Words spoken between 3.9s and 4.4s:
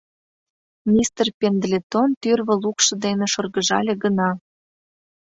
гына...